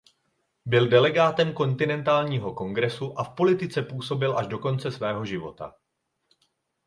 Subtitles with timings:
[0.65, 5.75] Byl delegátem kontinentálního kongresu a v politice působil až do konce svého života.